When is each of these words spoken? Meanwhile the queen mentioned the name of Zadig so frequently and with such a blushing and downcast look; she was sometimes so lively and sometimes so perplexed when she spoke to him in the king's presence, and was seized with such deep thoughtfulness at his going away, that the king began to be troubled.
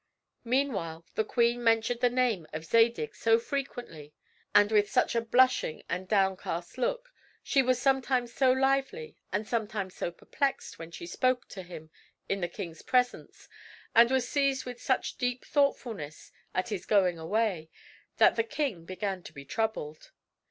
Meanwhile 0.43 1.05
the 1.13 1.23
queen 1.23 1.63
mentioned 1.63 1.99
the 1.99 2.09
name 2.09 2.47
of 2.53 2.65
Zadig 2.65 3.13
so 3.15 3.37
frequently 3.37 4.15
and 4.55 4.71
with 4.71 4.89
such 4.89 5.13
a 5.13 5.21
blushing 5.21 5.83
and 5.87 6.07
downcast 6.07 6.79
look; 6.79 7.13
she 7.43 7.61
was 7.61 7.79
sometimes 7.79 8.33
so 8.33 8.51
lively 8.51 9.15
and 9.31 9.47
sometimes 9.47 9.93
so 9.93 10.09
perplexed 10.09 10.79
when 10.79 10.89
she 10.89 11.05
spoke 11.05 11.47
to 11.49 11.61
him 11.61 11.91
in 12.27 12.41
the 12.41 12.47
king's 12.49 12.81
presence, 12.81 13.47
and 13.93 14.09
was 14.09 14.27
seized 14.27 14.65
with 14.65 14.81
such 14.81 15.19
deep 15.19 15.45
thoughtfulness 15.45 16.31
at 16.55 16.69
his 16.69 16.87
going 16.87 17.19
away, 17.19 17.69
that 18.17 18.35
the 18.35 18.43
king 18.43 18.85
began 18.85 19.21
to 19.21 19.33
be 19.33 19.45
troubled. 19.45 20.09